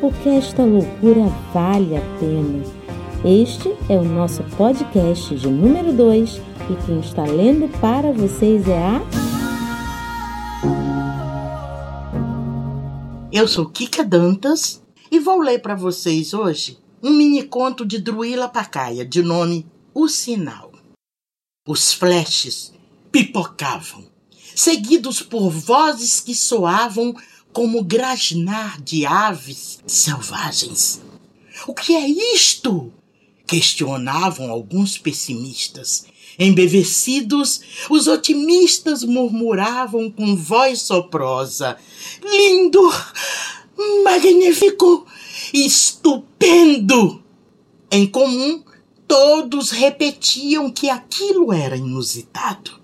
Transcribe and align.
porque 0.00 0.30
esta 0.30 0.64
loucura 0.64 1.26
vale 1.52 1.96
a 1.96 2.00
pena. 2.18 2.64
Este 3.22 3.68
é 3.88 3.96
o 3.96 4.04
nosso 4.04 4.42
podcast 4.56 5.34
de 5.34 5.46
número 5.46 5.92
2 5.92 6.36
e 6.36 6.86
quem 6.86 7.00
está 7.00 7.24
lendo 7.24 7.68
para 7.80 8.10
vocês 8.10 8.66
é 8.66 8.78
a. 8.78 9.00
Eu 13.30 13.46
sou 13.46 13.68
Kika 13.68 14.02
Dantas 14.02 14.82
e 15.10 15.18
vou 15.18 15.38
ler 15.40 15.60
para 15.60 15.74
vocês 15.74 16.32
hoje 16.32 16.78
um 17.02 17.10
mini 17.10 17.42
conto 17.42 17.84
de 17.84 17.98
Druila 17.98 18.48
Pacaia 18.48 19.04
de 19.04 19.22
nome 19.22 19.66
O 19.94 20.08
Sinal. 20.08 20.72
Os 21.68 21.92
flashes 21.92 22.72
pipocavam, 23.12 24.04
seguidos 24.56 25.20
por 25.20 25.50
vozes 25.50 26.20
que 26.20 26.34
soavam 26.34 27.14
como 27.52 27.82
grasnar 27.82 28.80
de 28.80 29.04
aves 29.04 29.80
selvagens. 29.86 31.00
O 31.66 31.74
que 31.74 31.94
é 31.94 32.06
isto? 32.34 32.92
Questionavam 33.46 34.50
alguns 34.50 34.96
pessimistas. 34.96 36.06
Embevecidos, 36.38 37.60
os 37.90 38.06
otimistas 38.06 39.02
murmuravam 39.02 40.10
com 40.10 40.36
voz 40.36 40.80
soprosa: 40.80 41.76
Lindo! 42.22 42.80
Magnífico! 44.04 45.06
Estupendo! 45.52 47.22
Em 47.90 48.06
comum, 48.06 48.62
todos 49.06 49.70
repetiam 49.70 50.70
que 50.70 50.88
aquilo 50.88 51.52
era 51.52 51.76
inusitado. 51.76 52.79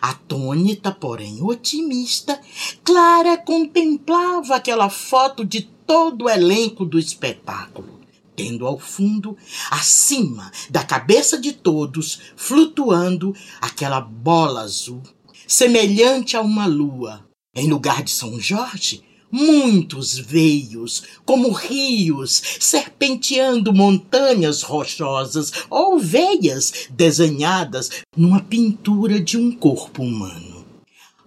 Atônita, 0.00 0.92
porém 0.92 1.42
otimista, 1.42 2.40
Clara 2.84 3.36
contemplava 3.36 4.56
aquela 4.56 4.88
foto 4.88 5.44
de 5.44 5.62
todo 5.62 6.26
o 6.26 6.28
elenco 6.28 6.84
do 6.84 6.98
espetáculo, 6.98 7.98
tendo 8.36 8.66
ao 8.66 8.78
fundo, 8.78 9.36
acima 9.70 10.50
da 10.68 10.84
cabeça 10.84 11.38
de 11.38 11.52
todos, 11.52 12.20
flutuando 12.36 13.34
aquela 13.60 14.00
bola 14.00 14.60
azul, 14.60 15.02
semelhante 15.46 16.36
a 16.36 16.40
uma 16.40 16.66
lua. 16.66 17.26
Em 17.54 17.68
lugar 17.68 18.02
de 18.04 18.10
São 18.10 18.38
Jorge, 18.38 19.02
muitos 19.30 20.18
veios, 20.18 21.02
como 21.24 21.52
rios, 21.52 22.42
serpenteando 22.60 23.72
montanhas 23.72 24.62
rochosas 24.62 25.52
ou 25.70 25.98
veias 25.98 26.88
desenhadas 26.90 27.90
numa 28.16 28.40
pintura 28.40 29.20
de 29.20 29.36
um 29.36 29.52
corpo 29.52 30.02
humano. 30.02 30.58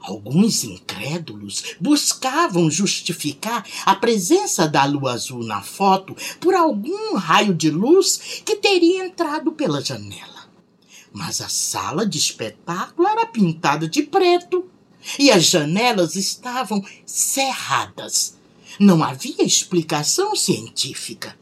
Alguns 0.02 0.63
incrédulos 0.63 1.75
buscavam 1.79 2.72
justificar 2.72 3.63
a 3.85 3.95
presença 3.95 4.67
da 4.67 4.83
lua 4.83 5.13
azul 5.13 5.44
na 5.44 5.61
foto 5.61 6.16
por 6.39 6.55
algum 6.55 7.16
raio 7.16 7.53
de 7.53 7.69
luz 7.69 8.41
que 8.44 8.56
teria 8.56 9.06
entrado 9.06 9.51
pela 9.51 9.79
janela. 9.79 10.50
Mas 11.13 11.39
a 11.39 11.50
sala 11.50 12.03
de 12.03 12.18
espetáculo 12.18 13.07
era 13.07 13.28
pintada 13.28 13.88
de 13.88 14.01
preto 14.01 14.70
e 15.17 15.31
as 15.31 15.45
janelas 15.45 16.16
estavam 16.16 16.84
cerradas. 17.06 18.35
Não 18.79 19.03
havia 19.03 19.44
explicação 19.44 20.35
científica. 20.35 21.35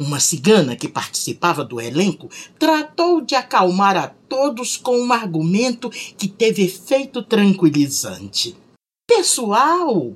Uma 0.00 0.18
cigana 0.18 0.74
que 0.74 0.88
participava 0.88 1.64
do 1.64 1.80
elenco 1.80 2.28
tratou 2.58 3.20
de 3.20 3.34
acalmar 3.34 3.96
a 3.96 4.08
todos 4.08 4.76
com 4.76 4.98
um 4.98 5.12
argumento 5.12 5.90
que 5.90 6.28
teve 6.28 6.64
efeito 6.64 7.22
tranquilizante. 7.22 8.56
Pessoal, 9.06 10.12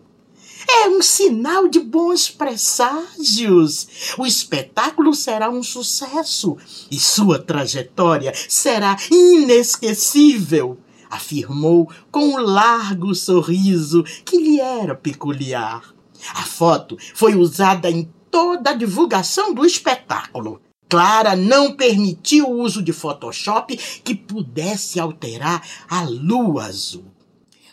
é 0.68 0.88
um 0.88 1.00
sinal 1.00 1.68
de 1.68 1.80
bons 1.80 2.28
presságios. 2.28 4.14
O 4.18 4.26
espetáculo 4.26 5.14
será 5.14 5.48
um 5.48 5.62
sucesso 5.62 6.56
e 6.90 6.98
sua 6.98 7.38
trajetória 7.38 8.32
será 8.48 8.96
inesquecível 9.10 10.78
afirmou 11.10 11.90
com 12.10 12.20
um 12.20 12.38
largo 12.38 13.14
sorriso 13.14 14.04
que 14.24 14.38
lhe 14.38 14.60
era 14.60 14.94
peculiar. 14.94 15.94
A 16.34 16.42
foto 16.42 16.96
foi 17.14 17.34
usada 17.34 17.90
em 17.90 18.08
toda 18.30 18.70
a 18.70 18.74
divulgação 18.74 19.52
do 19.52 19.66
espetáculo. 19.66 20.60
Clara 20.88 21.36
não 21.36 21.74
permitiu 21.74 22.48
o 22.48 22.62
uso 22.62 22.82
de 22.82 22.92
Photoshop 22.92 23.76
que 24.04 24.14
pudesse 24.14 24.98
alterar 24.98 25.62
a 25.88 26.02
lua 26.02 26.64
azul. 26.64 27.04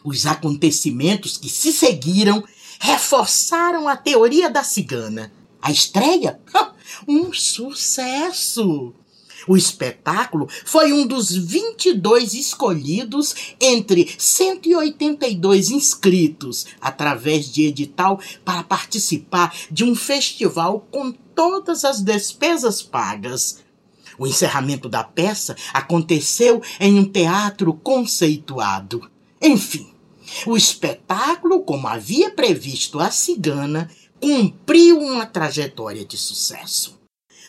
Os 0.04 0.26
acontecimentos 0.26 1.36
que 1.36 1.50
se 1.50 1.74
seguiram 1.74 2.44
reforçaram 2.80 3.88
a 3.88 3.98
teoria 3.98 4.50
da 4.50 4.64
cigana. 4.64 5.32
A 5.62 5.72
estreia? 5.72 6.40
Um 7.06 7.34
sucesso! 7.34 8.94
O 9.48 9.56
espetáculo 9.56 10.50
foi 10.66 10.92
um 10.92 11.08
dos 11.08 11.32
22 11.34 12.34
escolhidos 12.34 13.56
entre 13.60 14.14
182 14.18 15.72
inscritos 15.72 16.66
através 16.82 17.50
de 17.50 17.66
edital 17.66 18.20
para 18.44 18.62
participar 18.62 19.56
de 19.72 19.86
um 19.86 19.96
festival 19.96 20.86
com 20.92 21.12
todas 21.12 21.86
as 21.86 22.02
despesas 22.02 22.82
pagas. 22.82 23.64
O 24.18 24.28
encerramento 24.28 24.90
da 24.90 25.04
peça 25.04 25.56
aconteceu 25.74 26.62
em 26.80 27.00
um 27.00 27.06
teatro 27.06 27.74
conceituado. 27.74 29.10
Enfim, 29.42 29.88
o 30.46 30.58
espetáculo, 30.58 31.62
como 31.62 31.88
havia 31.88 32.32
previsto 32.32 33.00
a 33.00 33.12
cigana, 33.12 33.90
cumpriu 34.20 35.00
uma 35.00 35.26
trajetória 35.26 36.04
de 36.04 36.18
sucesso. 36.18 36.97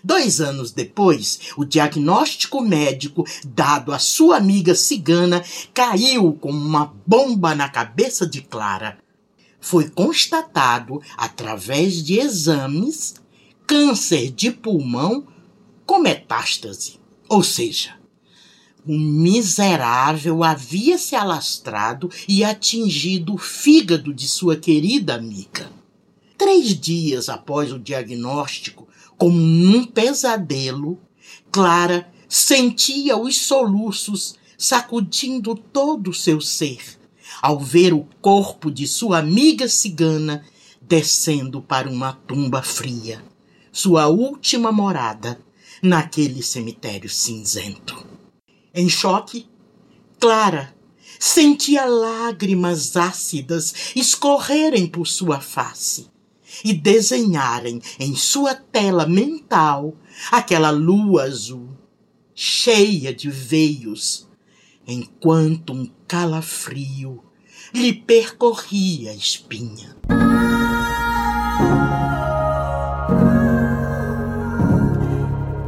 Dois 0.02 0.40
anos 0.40 0.70
depois, 0.70 1.40
o 1.56 1.64
diagnóstico 1.64 2.60
médico 2.60 3.26
dado 3.44 3.92
à 3.92 3.98
sua 3.98 4.36
amiga 4.36 4.74
cigana 4.74 5.44
caiu 5.74 6.32
como 6.34 6.58
uma 6.58 6.94
bomba 7.06 7.54
na 7.54 7.68
cabeça 7.68 8.26
de 8.26 8.40
Clara. 8.40 8.98
Foi 9.60 9.88
constatado, 9.88 11.02
através 11.16 12.02
de 12.02 12.18
exames, 12.18 13.14
câncer 13.66 14.30
de 14.30 14.50
pulmão 14.50 15.26
com 15.84 15.98
metástase. 15.98 16.98
Ou 17.28 17.42
seja, 17.42 17.98
o 18.86 18.96
miserável 18.96 20.42
havia 20.42 20.96
se 20.96 21.14
alastrado 21.14 22.10
e 22.26 22.42
atingido 22.42 23.34
o 23.34 23.38
fígado 23.38 24.14
de 24.14 24.26
sua 24.26 24.56
querida 24.56 25.14
amiga. 25.14 25.70
Três 26.38 26.68
dias 26.80 27.28
após 27.28 27.70
o 27.72 27.78
diagnóstico, 27.78 28.87
como 29.18 29.36
num 29.36 29.84
pesadelo, 29.84 30.98
Clara 31.50 32.08
sentia 32.28 33.16
os 33.16 33.36
soluços 33.36 34.36
sacudindo 34.56 35.56
todo 35.56 36.10
o 36.10 36.14
seu 36.14 36.40
ser, 36.40 36.80
ao 37.42 37.58
ver 37.58 37.92
o 37.92 38.06
corpo 38.22 38.70
de 38.70 38.86
sua 38.86 39.18
amiga 39.18 39.68
cigana 39.68 40.44
descendo 40.80 41.60
para 41.60 41.90
uma 41.90 42.12
tumba 42.12 42.62
fria, 42.62 43.22
sua 43.72 44.06
última 44.06 44.70
morada 44.70 45.40
naquele 45.82 46.42
cemitério 46.42 47.10
cinzento. 47.10 48.06
Em 48.72 48.88
choque, 48.88 49.46
Clara 50.20 50.74
sentia 51.18 51.84
lágrimas 51.84 52.96
ácidas 52.96 53.92
escorrerem 53.96 54.86
por 54.86 55.06
sua 55.06 55.40
face 55.40 56.08
e 56.64 56.72
desenharem 56.72 57.80
em 57.98 58.14
sua 58.14 58.54
tela 58.54 59.06
mental 59.06 59.94
aquela 60.30 60.70
lua 60.70 61.24
azul, 61.24 61.68
cheia 62.34 63.14
de 63.14 63.30
veios, 63.30 64.28
enquanto 64.86 65.72
um 65.72 65.88
calafrio 66.06 67.22
lhe 67.74 67.92
percorria 67.92 69.10
a 69.10 69.14
espinha. 69.14 69.96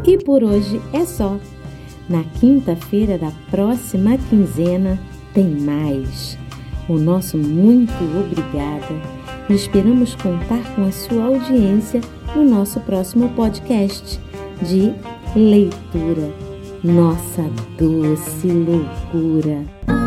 E 0.07 0.19
por 0.19 0.43
hoje 0.43 0.81
é 0.93 1.05
só. 1.05 1.39
Na 2.09 2.25
quinta-feira 2.25 3.17
da 3.17 3.31
próxima 3.51 4.19
quinzena 4.19 4.99
tem 5.33 5.49
mais. 5.49 6.37
O 6.89 6.99
nosso 6.99 7.39
muito 7.39 7.93
obrigada 8.19 9.20
Esperamos 9.51 10.15
contar 10.15 10.63
com 10.77 10.87
a 10.87 10.93
sua 10.93 11.25
audiência 11.25 12.01
no 12.37 12.45
nosso 12.45 12.79
próximo 12.81 13.31
podcast 13.31 14.21
de 14.63 14.95
leitura. 15.35 16.33
Nossa 16.85 17.43
doce 17.77 18.47
loucura. 18.47 20.00